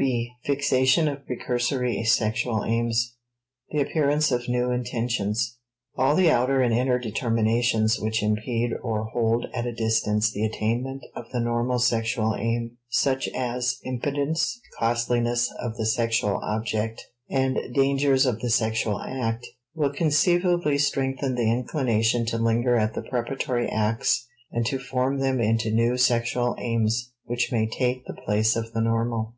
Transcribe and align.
(b) 0.00 0.30
Fixation 0.44 1.08
of 1.08 1.26
Precursory 1.26 2.04
Sexual 2.04 2.62
Aims 2.64 3.16
*The 3.72 3.80
Appearance 3.80 4.30
of 4.30 4.48
New 4.48 4.70
Intentions.* 4.70 5.58
All 5.96 6.14
the 6.14 6.30
outer 6.30 6.62
and 6.62 6.72
inner 6.72 7.00
determinations 7.00 7.98
which 7.98 8.22
impede 8.22 8.70
or 8.80 9.06
hold 9.06 9.46
at 9.52 9.66
a 9.66 9.74
distance 9.74 10.30
the 10.30 10.44
attainment 10.46 11.02
of 11.16 11.24
the 11.32 11.40
normal 11.40 11.80
sexual 11.80 12.36
aim, 12.36 12.76
such 12.88 13.26
as 13.34 13.80
impotence, 13.84 14.60
costliness 14.78 15.52
of 15.60 15.76
the 15.76 15.84
sexual 15.86 16.38
object, 16.44 17.02
and 17.28 17.58
dangers 17.74 18.24
of 18.24 18.38
the 18.38 18.50
sexual 18.50 19.00
act, 19.00 19.48
will 19.74 19.90
conceivably 19.92 20.78
strengthen 20.78 21.34
the 21.34 21.50
inclination 21.50 22.24
to 22.26 22.38
linger 22.38 22.76
at 22.76 22.94
the 22.94 23.02
preparatory 23.02 23.66
acts 23.68 24.28
and 24.52 24.64
to 24.66 24.78
form 24.78 25.18
them 25.18 25.40
into 25.40 25.72
new 25.72 25.96
sexual 25.96 26.54
aims 26.60 27.14
which 27.24 27.50
may 27.50 27.66
take 27.66 28.04
the 28.06 28.14
place 28.14 28.54
of 28.54 28.72
the 28.72 28.80
normal. 28.80 29.34